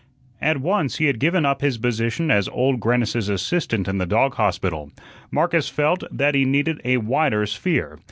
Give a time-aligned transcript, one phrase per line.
[0.41, 4.33] At once he had given up his position as Old Grannis's assistant in the dog
[4.33, 4.91] hospital.
[5.29, 7.99] Marcus felt that he needed a wider sphere.